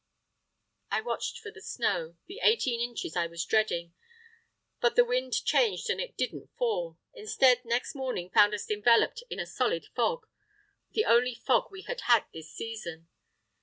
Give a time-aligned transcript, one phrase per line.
[0.89, 3.93] I watched for the snow, the eighteen inches I was dreading;
[4.79, 6.97] but the wind changed and it didn't fall.
[7.13, 12.25] Instead, next morning found us enveloped in a solid fog—the only fog we had had
[12.33, 13.09] this season.